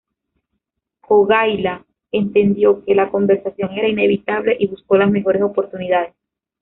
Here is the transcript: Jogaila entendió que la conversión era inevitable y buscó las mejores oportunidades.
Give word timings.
Jogaila 1.01 1.85
entendió 2.11 2.83
que 2.83 2.95
la 2.95 3.11
conversión 3.11 3.71
era 3.77 3.87
inevitable 3.87 4.57
y 4.59 4.65
buscó 4.65 4.97
las 4.97 5.11
mejores 5.11 5.43
oportunidades. 5.43 6.15